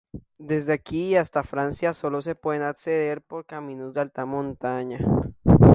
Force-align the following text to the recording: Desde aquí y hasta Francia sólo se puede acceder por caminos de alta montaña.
Desde 0.39 0.73
aquí 0.73 1.09
y 1.09 1.15
hasta 1.15 1.43
Francia 1.43 1.93
sólo 1.93 2.23
se 2.23 2.33
puede 2.33 2.65
acceder 2.65 3.21
por 3.21 3.45
caminos 3.45 3.93
de 3.93 4.01
alta 4.01 4.25
montaña. 4.25 4.97